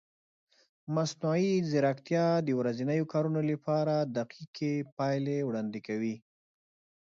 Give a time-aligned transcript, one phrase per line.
[0.95, 6.15] مصنوعي ځیرکتیا د ورځنیو کارونو لپاره دقیقې پایلې وړاندې کوي.